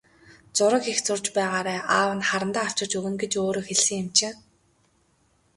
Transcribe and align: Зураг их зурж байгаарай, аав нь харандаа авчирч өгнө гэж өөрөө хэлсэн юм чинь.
Зураг 0.57 0.83
их 0.93 0.99
зурж 1.05 1.25
байгаарай, 1.37 1.79
аав 1.97 2.11
нь 2.17 2.27
харандаа 2.29 2.63
авчирч 2.67 2.91
өгнө 2.99 3.17
гэж 3.21 3.33
өөрөө 3.43 3.63
хэлсэн 3.65 3.97
юм 4.03 4.09
чинь. 4.17 4.37